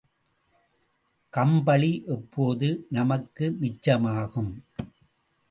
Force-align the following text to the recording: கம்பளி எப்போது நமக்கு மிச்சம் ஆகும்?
கம்பளி 1.33 2.03
எப்போது 2.07 2.69
நமக்கு 2.89 3.47
மிச்சம் 3.59 4.09
ஆகும்? 4.15 4.51